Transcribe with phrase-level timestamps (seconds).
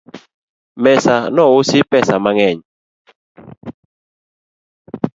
[0.83, 2.59] Mesa nousi pesa mang'eny